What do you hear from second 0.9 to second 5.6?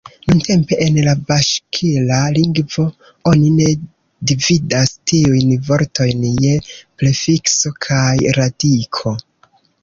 la baŝkira lingvo oni ne dividas tiujn